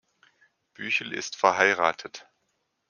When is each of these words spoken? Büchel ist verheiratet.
Büchel 0.73 1.11
ist 1.13 1.35
verheiratet. 1.35 2.27